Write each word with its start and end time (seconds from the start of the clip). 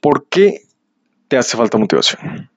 ¿Por 0.00 0.26
qué 0.28 0.62
te 1.28 1.36
hace 1.36 1.56
falta 1.56 1.78
motivación? 1.78 2.50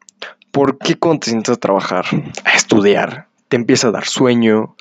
¿Por 0.51 0.77
qué 0.77 0.95
cuando 0.95 1.21
te 1.21 1.29
sientas 1.29 1.57
a 1.57 1.59
trabajar, 1.59 2.05
a 2.43 2.55
estudiar, 2.55 3.27
te 3.47 3.55
empieza 3.55 3.87
a 3.87 3.91
dar 3.91 4.05
sueño, 4.05 4.75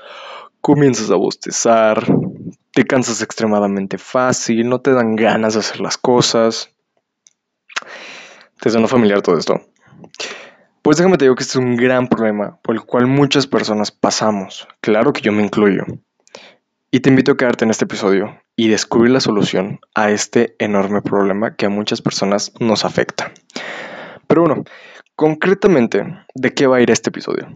comienzas 0.61 1.11
a 1.11 1.17
bostezar, 1.17 2.05
te 2.73 2.85
cansas 2.85 3.23
extremadamente 3.23 3.99
fácil, 3.99 4.69
no 4.69 4.81
te 4.81 4.93
dan 4.93 5.15
ganas 5.17 5.55
de 5.55 5.61
hacer 5.61 5.81
las 5.81 5.99
cosas? 5.99 6.71
¿Te 8.61 8.71
suena 8.71 8.89
familiar 8.89 9.23
todo 9.23 9.39
esto? 9.39 9.61
Pues 10.83 10.97
déjame 10.97 11.19
te 11.19 11.27
digo 11.27 11.35
que 11.35 11.43
este 11.43 11.59
es 11.59 11.65
un 11.65 11.77
gran 11.77 12.09
problema 12.09 12.59
por 12.63 12.75
el 12.75 12.83
cual 12.83 13.07
muchas 13.07 13.47
personas 13.47 13.91
pasamos. 13.91 14.67
Claro 14.81 15.13
que 15.13 15.21
yo 15.21 15.33
me 15.33 15.43
incluyo. 15.43 15.85
Y 16.91 17.01
te 17.01 17.11
invito 17.11 17.33
a 17.33 17.37
quedarte 17.37 17.67
en 17.67 17.71
este 17.71 17.85
episodio 17.85 18.41
y 18.57 18.69
descubrir 18.69 19.11
la 19.13 19.21
solución 19.21 19.79
a 19.95 20.11
este 20.11 20.57
enorme 20.59 21.03
problema 21.03 21.55
que 21.55 21.67
a 21.67 21.69
muchas 21.69 22.01
personas 22.01 22.55
nos 22.61 22.87
afecta. 22.87 23.31
Pero 24.27 24.47
bueno, 24.47 24.65
concretamente, 25.15 26.25
¿de 26.35 26.55
qué 26.55 26.67
va 26.67 26.79
a 26.79 26.81
ir 26.81 26.91
este 26.91 27.11
episodio? 27.11 27.47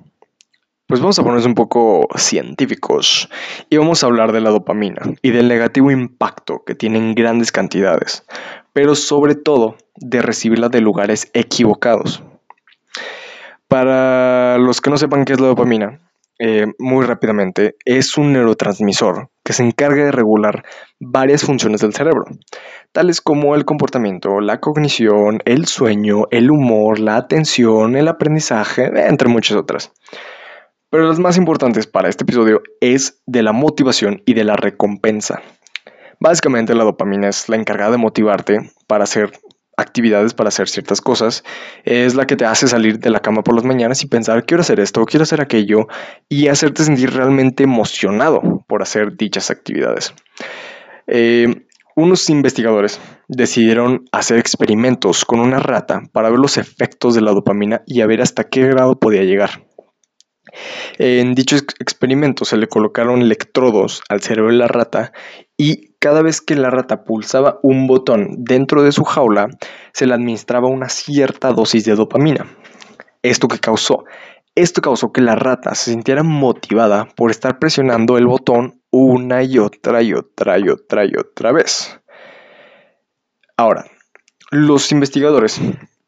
Pues 0.87 1.01
vamos 1.01 1.19
a 1.19 1.23
ponernos 1.23 1.47
un 1.47 1.55
poco 1.55 2.09
científicos 2.17 3.31
y 3.71 3.79
vamos 3.79 4.05
a 4.05 4.07
hablar 4.07 4.33
de 4.33 4.43
la 4.43 4.51
dopamina 4.51 5.01
y 5.23 5.31
del 5.31 5.49
negativo 5.49 5.91
impacto 5.91 6.63
que 6.67 6.75
tiene 6.75 6.99
en 6.99 7.15
grandes 7.15 7.53
cantidades, 7.53 8.27
pero 8.75 8.95
sobre 8.95 9.35
todo 9.35 9.77
de 9.97 10.21
recibirla 10.21 10.69
de 10.69 10.83
lugares 10.83 11.31
equivocados. 11.33 12.23
Para 13.67 14.59
los 14.59 14.83
que 14.83 14.91
no 14.91 14.99
sepan 14.99 15.25
qué 15.25 15.33
es 15.33 15.41
la 15.41 15.47
dopamina, 15.47 16.01
eh, 16.45 16.67
muy 16.81 17.07
rápidamente, 17.07 17.77
es 17.85 18.19
un 18.19 18.33
neurotransmisor 18.33 19.31
que 19.45 19.53
se 19.53 19.63
encarga 19.63 20.07
de 20.07 20.11
regular 20.11 20.65
varias 20.99 21.45
funciones 21.45 21.83
del 21.83 21.95
cerebro, 21.95 22.25
tales 22.91 23.21
como 23.21 23.55
el 23.55 23.65
comportamiento, 23.65 24.41
la 24.41 24.59
cognición, 24.59 25.41
el 25.45 25.67
sueño, 25.67 26.27
el 26.33 26.51
humor, 26.51 26.99
la 26.99 27.15
atención, 27.15 27.95
el 27.95 28.09
aprendizaje, 28.09 28.91
entre 29.09 29.29
muchas 29.29 29.57
otras. 29.57 29.93
Pero 30.91 31.07
las 31.07 31.21
más 31.21 31.37
importantes 31.37 31.87
para 31.87 32.09
este 32.09 32.25
episodio 32.25 32.61
es 32.81 33.23
de 33.25 33.45
la 33.45 33.53
motivación 33.53 34.25
y 34.27 34.35
de 34.35 34.43
la 34.43 34.57
recompensa. 34.57 35.43
Básicamente 36.19 36.75
la 36.75 36.83
dopamina 36.83 37.29
es 37.29 37.49
la 37.49 37.55
encargada 37.55 37.93
de 37.93 37.99
motivarte 37.99 38.73
para 38.89 39.05
hacer 39.05 39.31
actividades 39.77 40.35
para 40.35 40.49
hacer 40.49 40.69
ciertas 40.69 41.01
cosas, 41.01 41.45
es 41.85 42.15
la 42.15 42.27
que 42.27 42.37
te 42.37 42.45
hace 42.45 42.69
salir 42.69 42.99
de 42.99 43.11
la 43.11 43.21
cama 43.21 43.43
por 43.43 43.55
las 43.55 43.65
mañanas 43.65 44.03
y 44.03 44.07
pensar, 44.07 44.45
quiero 44.45 44.61
hacer 44.61 44.81
esto, 44.81 45.05
quiero 45.07 45.23
hacer 45.23 45.41
aquello, 45.41 45.89
y 46.29 46.49
hacerte 46.49 46.85
sentir 46.85 47.13
realmente 47.13 47.65
emocionado 47.65 48.65
por 48.69 48.83
hacer 48.83 49.17
dichas 49.17 49.51
actividades. 49.51 50.15
Eh, 51.07 51.67
unos 51.95 52.31
investigadores 52.31 53.01
decidieron 53.29 54.07
hacer 54.13 54.39
experimentos 54.39 55.25
con 55.25 55.41
una 55.41 55.59
rata 55.59 56.03
para 56.13 56.31
ver 56.31 56.39
los 56.39 56.57
efectos 56.57 57.15
de 57.15 57.21
la 57.21 57.33
dopamina 57.33 57.83
y 57.87 58.01
a 58.01 58.07
ver 58.07 58.23
hasta 58.23 58.45
qué 58.45 58.67
grado 58.67 58.99
podía 58.99 59.25
llegar. 59.25 59.67
En 60.99 61.35
dichos 61.35 61.65
experimentos 61.81 62.49
se 62.49 62.57
le 62.57 62.69
colocaron 62.69 63.23
electrodos 63.23 64.03
al 64.09 64.23
cerebro 64.23 64.51
de 64.53 64.59
la 64.59 64.69
rata 64.69 65.13
y 65.57 65.92
cada 66.03 66.21
vez 66.21 66.41
que 66.41 66.57
la 66.57 66.69
rata 66.69 67.05
pulsaba 67.05 67.61
un 67.63 67.87
botón 67.87 68.35
dentro 68.39 68.83
de 68.83 68.91
su 68.91 69.05
jaula, 69.05 69.51
se 69.93 70.05
le 70.05 70.15
administraba 70.15 70.67
una 70.67 70.89
cierta 70.89 71.53
dosis 71.53 71.85
de 71.85 71.95
dopamina. 71.95 72.57
¿Esto 73.23 73.47
que 73.47 73.61
causó? 73.61 74.05
Esto 74.57 74.83
causó 74.83 75.13
que 75.13 75.21
la 75.21 75.37
rata 75.37 75.77
se 75.77 75.93
sintiera 75.93 76.25
motivada 76.25 77.07
por 77.15 77.31
estar 77.31 77.61
presionando 77.61 78.19
el 78.19 78.27
botón 78.27 78.83
una 78.91 79.45
y 79.45 79.59
otra 79.59 80.03
y 80.03 80.13
otra 80.13 80.59
y 80.59 80.71
otra 80.71 81.05
y 81.05 81.13
otra 81.17 81.53
vez. 81.53 82.01
Ahora, 83.57 83.87
los 84.51 84.91
investigadores 84.91 85.61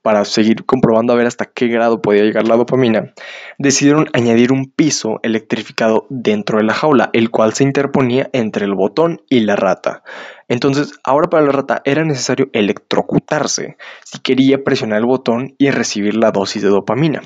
para 0.05 0.27
seguir 0.27 0.67
comprobando 0.67 1.15
a 1.15 1.17
ver 1.17 1.27
hasta 1.27 1.47
qué 1.47 1.67
grado 1.67 2.03
podía 2.03 2.25
llegar 2.25 2.47
la 2.47 2.57
dopamina, 2.57 3.15
decidieron 3.57 4.07
añadir 4.13 4.53
un 4.53 4.71
piso 4.71 5.19
electrificado 5.23 6.07
dentro 6.11 6.59
de 6.59 6.65
la 6.65 6.75
jaula, 6.75 7.09
el 7.15 7.31
cual 7.31 7.55
se 7.55 7.65
interponía 7.65 8.29
entre 8.35 8.67
el 8.67 8.75
botón 8.75 9.23
y 9.31 9.41
la 9.41 9.57
rata. 9.57 10.03
Entonces, 10.47 10.93
ahora 11.05 11.31
para 11.31 11.47
la 11.47 11.53
rata 11.53 11.81
era 11.87 12.05
necesario 12.05 12.51
electrocutarse 12.53 13.79
si 14.05 14.19
quería 14.19 14.63
presionar 14.63 14.99
el 14.99 15.07
botón 15.07 15.55
y 15.57 15.71
recibir 15.71 16.17
la 16.17 16.33
dosis 16.33 16.63
de 16.63 16.69
dopamina. 16.69 17.23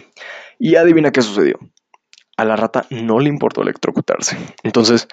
Y 0.60 0.76
adivina 0.76 1.10
qué 1.10 1.22
sucedió. 1.22 1.58
A 2.36 2.44
la 2.44 2.54
rata 2.54 2.86
no 2.90 3.18
le 3.18 3.28
importó 3.28 3.62
electrocutarse. 3.62 4.36
Entonces, 4.62 5.08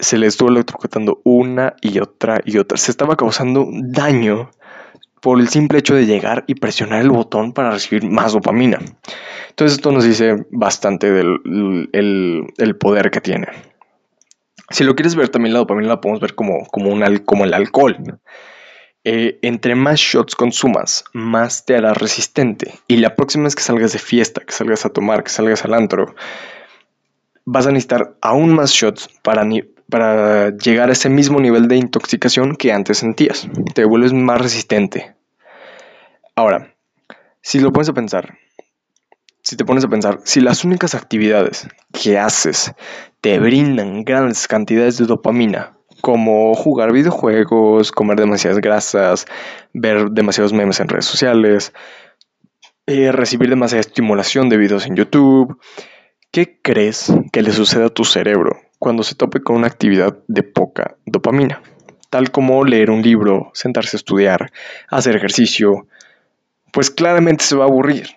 se 0.00 0.18
le 0.18 0.26
estuvo 0.26 0.48
electrocutando 0.48 1.20
una 1.22 1.76
y 1.80 2.00
otra 2.00 2.40
y 2.44 2.58
otra. 2.58 2.76
Se 2.76 2.90
estaba 2.90 3.14
causando 3.14 3.68
daño 3.70 4.50
por 5.20 5.40
el 5.40 5.48
simple 5.48 5.78
hecho 5.78 5.94
de 5.94 6.06
llegar 6.06 6.44
y 6.46 6.54
presionar 6.54 7.00
el 7.00 7.10
botón 7.10 7.52
para 7.52 7.70
recibir 7.70 8.04
más 8.04 8.32
dopamina. 8.32 8.78
Entonces 9.50 9.76
esto 9.76 9.92
nos 9.92 10.04
dice 10.04 10.46
bastante 10.50 11.10
del 11.10 11.88
el, 11.92 12.76
poder 12.76 13.10
que 13.10 13.20
tiene. 13.20 13.48
Si 14.70 14.84
lo 14.84 14.94
quieres 14.94 15.14
ver 15.14 15.28
también 15.28 15.52
la 15.52 15.60
dopamina 15.60 15.88
la 15.88 16.00
podemos 16.00 16.20
ver 16.20 16.34
como, 16.34 16.66
como, 16.66 16.90
un, 16.90 17.18
como 17.18 17.44
el 17.44 17.54
alcohol. 17.54 17.96
Eh, 19.02 19.38
entre 19.40 19.74
más 19.74 19.98
shots 19.98 20.36
consumas, 20.36 21.04
más 21.12 21.64
te 21.64 21.74
harás 21.74 21.96
resistente. 21.96 22.74
Y 22.86 22.96
la 22.98 23.16
próxima 23.16 23.44
vez 23.44 23.54
que 23.54 23.62
salgas 23.62 23.92
de 23.92 23.98
fiesta, 23.98 24.42
que 24.42 24.52
salgas 24.52 24.84
a 24.84 24.90
tomar, 24.90 25.24
que 25.24 25.30
salgas 25.30 25.64
al 25.64 25.74
antro, 25.74 26.14
vas 27.44 27.66
a 27.66 27.70
necesitar 27.70 28.14
aún 28.20 28.54
más 28.54 28.72
shots 28.72 29.08
para, 29.22 29.44
para 29.90 30.56
llegar 30.56 30.88
a 30.88 30.92
ese 30.92 31.10
mismo 31.10 31.40
nivel 31.40 31.68
de 31.68 31.76
intoxicación 31.76 32.56
que 32.56 32.72
antes 32.72 32.98
sentías. 32.98 33.48
Te 33.74 33.84
vuelves 33.84 34.12
más 34.12 34.40
resistente. 34.40 35.14
Ahora, 36.34 36.74
si 37.42 37.58
lo 37.60 37.72
pones 37.72 37.88
a 37.88 37.92
pensar, 37.92 38.38
si 39.42 39.56
te 39.56 39.64
pones 39.64 39.84
a 39.84 39.88
pensar, 39.88 40.20
si 40.24 40.40
las 40.40 40.64
únicas 40.64 40.94
actividades 40.94 41.68
que 41.92 42.18
haces 42.18 42.72
te 43.20 43.38
brindan 43.38 44.04
grandes 44.04 44.46
cantidades 44.48 44.96
de 44.98 45.06
dopamina, 45.06 45.76
como 46.00 46.54
jugar 46.54 46.92
videojuegos, 46.92 47.92
comer 47.92 48.18
demasiadas 48.18 48.60
grasas, 48.60 49.26
ver 49.74 50.10
demasiados 50.10 50.52
memes 50.52 50.80
en 50.80 50.88
redes 50.88 51.04
sociales, 51.04 51.72
eh, 52.86 53.12
recibir 53.12 53.50
demasiada 53.50 53.80
estimulación 53.80 54.48
de 54.48 54.56
videos 54.56 54.86
en 54.86 54.96
YouTube, 54.96 55.60
¿qué 56.30 56.58
crees 56.62 57.12
que 57.32 57.42
le 57.42 57.52
sucede 57.52 57.84
a 57.84 57.90
tu 57.90 58.04
cerebro 58.04 58.69
cuando 58.80 59.02
se 59.02 59.14
tope 59.14 59.42
con 59.42 59.56
una 59.56 59.66
actividad 59.66 60.18
de 60.26 60.42
poca 60.42 60.96
dopamina, 61.04 61.62
tal 62.08 62.30
como 62.30 62.64
leer 62.64 62.90
un 62.90 63.02
libro, 63.02 63.50
sentarse 63.52 63.96
a 63.96 63.98
estudiar, 63.98 64.52
hacer 64.88 65.14
ejercicio, 65.14 65.86
pues 66.72 66.90
claramente 66.90 67.44
se 67.44 67.56
va 67.56 67.64
a 67.64 67.68
aburrir. 67.68 68.08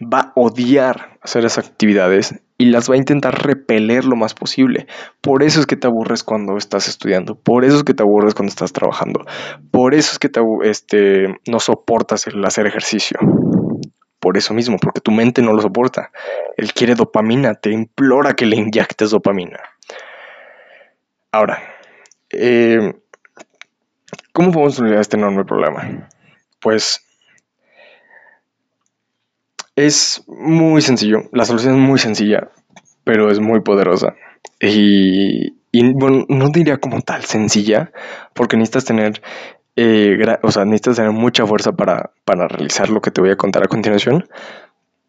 Va 0.00 0.20
a 0.20 0.32
odiar 0.36 1.18
hacer 1.22 1.44
esas 1.44 1.66
actividades 1.66 2.34
y 2.56 2.66
las 2.66 2.88
va 2.88 2.94
a 2.94 2.98
intentar 2.98 3.44
repeler 3.44 4.04
lo 4.04 4.14
más 4.14 4.34
posible. 4.34 4.86
Por 5.20 5.42
eso 5.42 5.58
es 5.58 5.66
que 5.66 5.76
te 5.76 5.88
aburres 5.88 6.22
cuando 6.22 6.56
estás 6.56 6.86
estudiando, 6.86 7.34
por 7.34 7.64
eso 7.64 7.78
es 7.78 7.82
que 7.82 7.94
te 7.94 8.04
aburres 8.04 8.34
cuando 8.34 8.50
estás 8.50 8.72
trabajando, 8.72 9.24
por 9.72 9.94
eso 9.94 10.12
es 10.12 10.18
que 10.20 10.28
te, 10.28 10.40
este, 10.62 11.40
no 11.48 11.58
soportas 11.58 12.28
el 12.28 12.44
hacer 12.44 12.66
ejercicio 12.66 13.18
por 14.24 14.38
eso 14.38 14.54
mismo, 14.54 14.78
porque 14.78 15.02
tu 15.02 15.10
mente 15.10 15.42
no 15.42 15.52
lo 15.52 15.60
soporta. 15.60 16.10
Él 16.56 16.72
quiere 16.72 16.94
dopamina, 16.94 17.54
te 17.56 17.70
implora 17.70 18.32
que 18.32 18.46
le 18.46 18.56
inyectes 18.56 19.10
dopamina. 19.10 19.60
Ahora, 21.30 21.62
eh, 22.30 22.94
¿cómo 24.32 24.50
podemos 24.50 24.76
solucionar 24.76 25.02
este 25.02 25.18
enorme 25.18 25.44
problema? 25.44 26.08
Pues 26.58 27.04
es 29.76 30.24
muy 30.26 30.80
sencillo, 30.80 31.24
la 31.32 31.44
solución 31.44 31.74
es 31.74 31.80
muy 31.80 31.98
sencilla, 31.98 32.48
pero 33.04 33.30
es 33.30 33.40
muy 33.40 33.60
poderosa. 33.60 34.14
Y, 34.58 35.58
y 35.70 35.92
bueno, 35.92 36.24
no 36.30 36.48
diría 36.48 36.78
como 36.78 37.02
tal 37.02 37.26
sencilla, 37.26 37.92
porque 38.32 38.56
necesitas 38.56 38.86
tener 38.86 39.20
eh, 39.76 40.38
o 40.42 40.52
sea, 40.52 40.64
necesitas 40.64 40.96
tener 40.96 41.10
mucha 41.10 41.46
fuerza 41.46 41.72
para, 41.72 42.12
realizar 42.26 42.90
lo 42.90 43.00
que 43.00 43.10
te 43.10 43.20
voy 43.20 43.30
a 43.30 43.36
contar 43.36 43.64
a 43.64 43.68
continuación, 43.68 44.28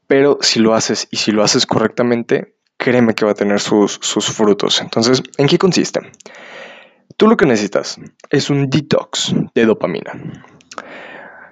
pero 0.08 0.40
si 0.42 0.60
lo 0.60 0.74
haces 0.74 1.08
y 1.12 1.18
si 1.18 1.32
lo 1.32 1.44
haces 1.44 1.66
correctamente, 1.66 2.56
créeme 2.78 3.14
que 3.14 3.26
va 3.26 3.32
a 3.32 3.36
tener 3.36 3.60
sus, 3.60 4.00
frutos. 4.00 4.82
Entonces, 4.82 5.22
¿en 5.38 5.48
qué 5.48 5.58
consiste? 5.58 6.02
Tú 7.18 7.28
lo 7.28 7.38
que 7.38 7.46
necesitas 7.46 8.00
es 8.30 8.50
un 8.50 8.70
detox 8.70 9.36
de 9.54 9.66
dopamina. 9.66 10.44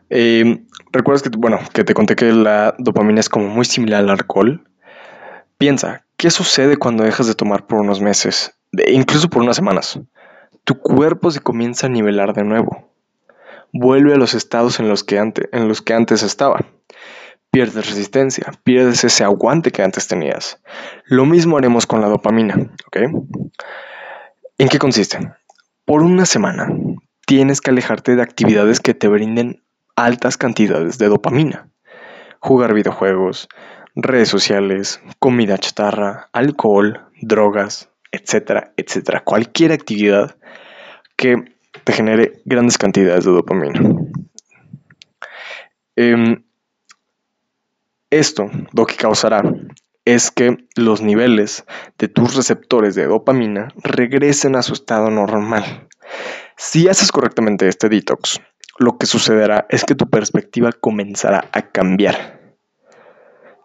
Eh, 0.09 0.65
¿Recuerdas 0.91 1.23
que, 1.23 1.29
bueno, 1.37 1.59
que 1.73 1.83
te 1.83 1.93
conté 1.93 2.15
que 2.15 2.31
la 2.31 2.75
dopamina 2.77 3.19
es 3.19 3.29
como 3.29 3.47
muy 3.47 3.65
similar 3.65 4.03
al 4.03 4.09
alcohol? 4.09 4.67
Piensa, 5.57 6.05
¿qué 6.17 6.31
sucede 6.31 6.77
cuando 6.77 7.03
dejas 7.03 7.27
de 7.27 7.35
tomar 7.35 7.67
por 7.67 7.79
unos 7.79 8.01
meses, 8.01 8.55
incluso 8.87 9.29
por 9.29 9.43
unas 9.43 9.55
semanas? 9.55 9.99
Tu 10.63 10.79
cuerpo 10.79 11.31
se 11.31 11.39
comienza 11.41 11.87
a 11.87 11.89
nivelar 11.89 12.33
de 12.33 12.43
nuevo 12.43 12.92
vuelve 13.73 14.13
a 14.13 14.17
los 14.17 14.35
estados 14.35 14.79
en 14.79 14.87
los 14.87 15.03
que, 15.03 15.19
antes, 15.19 15.49
en 15.51 15.67
los 15.67 15.81
que 15.81 15.93
antes 15.93 16.23
estaba. 16.23 16.65
Pierdes 17.51 17.87
resistencia, 17.87 18.51
pierdes 18.63 19.03
ese 19.03 19.23
aguante 19.23 19.71
que 19.71 19.83
antes 19.83 20.07
tenías. 20.07 20.61
Lo 21.05 21.25
mismo 21.25 21.57
haremos 21.57 21.85
con 21.85 22.01
la 22.01 22.07
dopamina, 22.07 22.55
¿ok? 22.87 22.97
¿En 24.57 24.69
qué 24.69 24.79
consiste? 24.79 25.33
Por 25.85 26.03
una 26.03 26.25
semana 26.25 26.69
tienes 27.25 27.61
que 27.61 27.71
alejarte 27.71 28.15
de 28.15 28.21
actividades 28.21 28.79
que 28.79 28.93
te 28.93 29.07
brinden 29.07 29.63
altas 29.95 30.37
cantidades 30.37 30.97
de 30.97 31.09
dopamina. 31.09 31.69
Jugar 32.39 32.73
videojuegos, 32.73 33.49
redes 33.95 34.29
sociales, 34.29 35.01
comida 35.19 35.57
chatarra, 35.57 36.29
alcohol, 36.33 37.07
drogas, 37.21 37.89
etcétera, 38.11 38.73
etcétera. 38.77 39.23
Cualquier 39.23 39.71
actividad 39.71 40.35
que 41.15 41.35
te 41.83 41.93
genere 41.93 42.32
grandes 42.45 42.77
cantidades 42.77 43.25
de 43.25 43.31
dopamina. 43.31 43.79
Em, 45.95 46.43
esto 48.09 48.49
lo 48.73 48.85
que 48.85 48.95
causará 48.95 49.43
es 50.05 50.31
que 50.31 50.57
los 50.75 51.01
niveles 51.01 51.65
de 51.97 52.07
tus 52.07 52.35
receptores 52.35 52.95
de 52.95 53.05
dopamina 53.05 53.69
regresen 53.77 54.55
a 54.55 54.61
su 54.61 54.73
estado 54.73 55.09
normal. 55.09 55.87
Si 56.57 56.87
haces 56.87 57.11
correctamente 57.11 57.67
este 57.67 57.89
detox, 57.89 58.41
lo 58.77 58.97
que 58.97 59.05
sucederá 59.05 59.65
es 59.69 59.85
que 59.85 59.95
tu 59.95 60.09
perspectiva 60.09 60.71
comenzará 60.71 61.49
a 61.51 61.69
cambiar. 61.69 62.41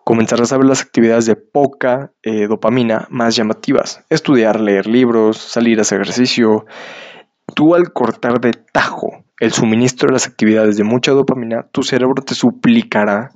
Comenzarás 0.05 0.53
a 0.53 0.57
ver 0.57 0.67
las 0.67 0.81
actividades 0.81 1.27
de 1.27 1.37
poca 1.37 2.13
eh, 2.23 2.47
dopamina 2.47 3.07
más 3.11 3.37
llamativas. 3.37 4.05
Estudiar, 4.09 4.59
leer 4.59 4.87
libros, 4.87 5.37
salir 5.37 5.79
a 5.79 5.83
hacer 5.83 6.01
ejercicio. 6.01 6.65
Tú 7.59 7.75
al 7.75 7.93
cortar 7.93 8.41
de 8.41 8.53
tajo 8.53 9.25
el 9.41 9.53
suministro 9.53 10.07
de 10.07 10.13
las 10.13 10.29
actividades 10.29 10.77
de 10.77 10.85
mucha 10.85 11.11
dopamina, 11.11 11.67
tu 11.73 11.83
cerebro 11.83 12.23
te 12.23 12.37
suplicará 12.37 13.33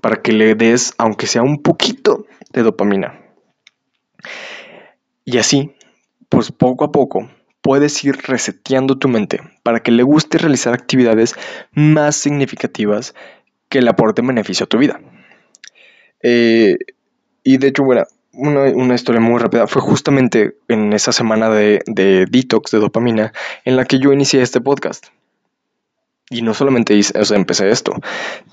para 0.00 0.22
que 0.22 0.32
le 0.32 0.56
des, 0.56 0.92
aunque 0.98 1.28
sea 1.28 1.42
un 1.42 1.62
poquito 1.62 2.26
de 2.52 2.64
dopamina. 2.64 3.20
Y 5.24 5.38
así, 5.38 5.72
pues 6.28 6.50
poco 6.50 6.84
a 6.84 6.90
poco, 6.90 7.30
puedes 7.62 8.02
ir 8.02 8.16
reseteando 8.16 8.98
tu 8.98 9.08
mente 9.08 9.38
para 9.62 9.84
que 9.84 9.92
le 9.92 10.02
guste 10.02 10.38
realizar 10.38 10.74
actividades 10.74 11.36
más 11.70 12.16
significativas 12.16 13.14
que 13.68 13.82
le 13.82 13.90
aporten 13.90 14.26
beneficio 14.26 14.64
a 14.64 14.68
tu 14.68 14.78
vida. 14.78 15.00
Eh, 16.24 16.76
y 17.44 17.58
de 17.58 17.68
hecho, 17.68 17.84
bueno, 17.84 18.02
una, 18.40 18.94
historia 18.94 19.20
muy 19.20 19.38
rápida. 19.38 19.66
Fue 19.66 19.82
justamente 19.82 20.56
en 20.68 20.92
esa 20.92 21.12
semana 21.12 21.50
de, 21.50 21.82
de 21.86 22.26
detox 22.26 22.70
de 22.70 22.78
dopamina 22.78 23.32
en 23.64 23.76
la 23.76 23.84
que 23.84 23.98
yo 23.98 24.12
inicié 24.12 24.42
este 24.42 24.60
podcast. 24.60 25.06
Y 26.32 26.42
no 26.42 26.54
solamente 26.54 26.94
hice, 26.94 27.18
o 27.18 27.34
empecé 27.34 27.70
esto, 27.70 27.92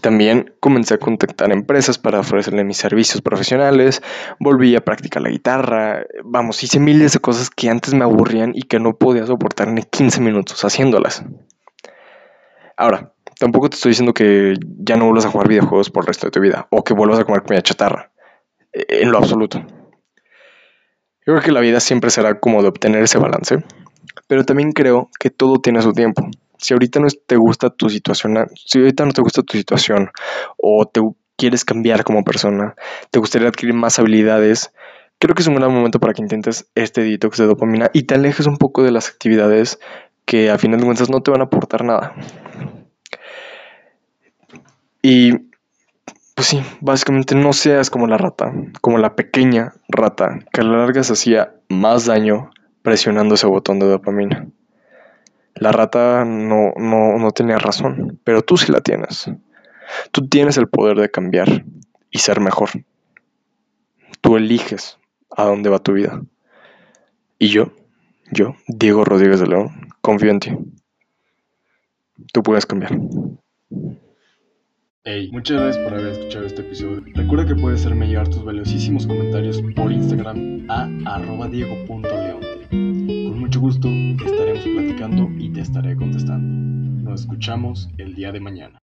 también 0.01 0.51
comencé 0.59 0.95
a 0.95 0.97
contactar 0.97 1.51
empresas 1.51 1.99
para 1.99 2.19
ofrecerle 2.19 2.63
mis 2.63 2.77
servicios 2.77 3.21
profesionales, 3.21 4.01
volví 4.39 4.75
a 4.75 4.83
practicar 4.83 5.21
la 5.21 5.29
guitarra, 5.29 6.03
vamos, 6.23 6.63
hice 6.63 6.79
miles 6.79 7.13
de 7.13 7.19
cosas 7.19 7.51
que 7.51 7.69
antes 7.69 7.93
me 7.93 8.03
aburrían 8.03 8.51
y 8.55 8.63
que 8.63 8.79
no 8.79 8.95
podía 8.95 9.27
soportar 9.27 9.67
ni 9.67 9.83
15 9.83 10.21
minutos 10.21 10.65
haciéndolas. 10.65 11.23
Ahora, 12.75 13.13
tampoco 13.39 13.69
te 13.69 13.75
estoy 13.75 13.91
diciendo 13.91 14.15
que 14.15 14.55
ya 14.79 14.97
no 14.97 15.05
vuelvas 15.05 15.25
a 15.25 15.29
jugar 15.29 15.47
videojuegos 15.47 15.91
por 15.91 16.03
el 16.03 16.07
resto 16.07 16.25
de 16.25 16.31
tu 16.31 16.39
vida 16.39 16.67
o 16.71 16.83
que 16.83 16.95
vuelvas 16.95 17.19
a 17.19 17.25
comer 17.25 17.43
comida 17.43 17.61
chatarra, 17.61 18.11
e, 18.73 19.03
en 19.03 19.11
lo 19.11 19.19
absoluto. 19.19 19.63
Yo 21.27 21.33
creo 21.33 21.41
que 21.41 21.51
la 21.51 21.59
vida 21.59 21.79
siempre 21.79 22.09
será 22.09 22.39
como 22.39 22.63
de 22.63 22.69
obtener 22.69 23.03
ese 23.03 23.19
balance, 23.19 23.63
pero 24.27 24.45
también 24.45 24.71
creo 24.71 25.09
que 25.19 25.29
todo 25.29 25.59
tiene 25.59 25.83
su 25.83 25.93
tiempo 25.93 26.27
si 26.57 26.73
ahorita 26.73 26.99
no 26.99 27.07
te 27.25 27.35
gusta 27.37 27.69
tu 27.69 27.89
situación, 27.89 28.47
si 28.55 28.79
ahorita 28.79 29.05
no 29.05 29.11
te 29.11 29.21
gusta 29.21 29.43
tu 29.43 29.57
situación 29.57 30.09
o 30.57 30.85
te 30.85 31.01
quieres 31.37 31.63
cambiar 31.63 32.03
como 32.03 32.23
persona, 32.23 32.75
te 33.11 33.19
gustaría 33.19 33.47
adquirir 33.47 33.75
más 33.75 33.99
habilidades, 33.99 34.73
creo 35.19 35.35
que 35.35 35.43
es 35.43 35.47
un 35.47 35.55
gran 35.55 35.71
momento 35.71 35.99
para 35.99 36.13
que 36.13 36.21
intentes 36.21 36.69
este 36.75 37.01
detox 37.01 37.37
de 37.37 37.45
dopamina 37.45 37.89
y 37.93 38.03
te 38.03 38.15
alejes 38.15 38.47
un 38.47 38.57
poco 38.57 38.83
de 38.83 38.91
las 38.91 39.09
actividades 39.09 39.79
que 40.25 40.49
a 40.49 40.57
final 40.57 40.79
de 40.79 40.85
cuentas 40.85 41.09
no 41.09 41.21
te 41.21 41.31
van 41.31 41.41
a 41.41 41.45
aportar 41.45 41.83
nada. 41.83 42.13
Y 45.01 45.46
pues 46.37 46.49
sí, 46.49 46.61
básicamente 46.81 47.33
no 47.33 47.51
seas 47.51 47.89
como 47.89 48.05
la 48.05 48.19
rata, 48.19 48.53
como 48.81 48.99
la 48.99 49.15
pequeña 49.15 49.73
rata 49.87 50.37
que 50.53 50.61
a 50.61 50.63
la 50.63 50.77
larga 50.77 51.01
se 51.01 51.13
hacía 51.13 51.55
más 51.67 52.05
daño 52.05 52.51
presionando 52.83 53.33
ese 53.33 53.47
botón 53.47 53.79
de 53.79 53.87
dopamina. 53.87 54.47
La 55.55 55.71
rata 55.71 56.25
no, 56.25 56.73
no, 56.77 57.31
tenía 57.31 57.57
razón, 57.57 58.19
pero 58.23 58.43
tú 58.43 58.55
sí 58.55 58.71
la 58.71 58.81
tienes. 58.81 59.31
Tú 60.11 60.27
tienes 60.27 60.57
el 60.57 60.67
poder 60.67 60.97
de 60.97 61.09
cambiar 61.09 61.65
y 62.11 62.19
ser 62.19 62.39
mejor. 62.39 62.69
Tú 64.21 64.37
eliges 64.37 64.99
a 65.35 65.43
dónde 65.45 65.71
va 65.71 65.79
tu 65.79 65.93
vida. 65.93 66.21
Y 67.39 67.47
yo, 67.47 67.71
yo, 68.31 68.55
Diego 68.67 69.03
Rodríguez 69.03 69.39
de 69.39 69.47
León, 69.47 69.89
confío 70.01 70.29
en 70.29 70.39
ti. 70.39 70.51
Tú 72.31 72.43
puedes 72.43 72.67
cambiar. 72.67 72.95
Hey, 75.09 75.29
muchas 75.31 75.61
gracias 75.61 75.85
por 75.85 75.93
haber 75.93 76.11
escuchado 76.11 76.45
este 76.45 76.63
episodio. 76.63 77.01
Recuerda 77.13 77.45
que 77.45 77.55
puedes 77.55 77.79
hacerme 77.79 78.07
llegar 78.07 78.27
tus 78.27 78.43
valiosísimos 78.43 79.07
comentarios 79.07 79.61
por 79.73 79.89
Instagram 79.89 80.65
a 80.69 80.89
arroba 81.05 81.47
diego.león. 81.47 82.41
Con 82.69 83.39
mucho 83.39 83.61
gusto 83.61 83.87
estaremos 83.87 84.65
platicando 84.65 85.29
y 85.39 85.49
te 85.53 85.61
estaré 85.61 85.95
contestando. 85.95 87.09
Nos 87.09 87.21
escuchamos 87.21 87.87
el 87.97 88.15
día 88.15 88.33
de 88.33 88.41
mañana. 88.41 88.81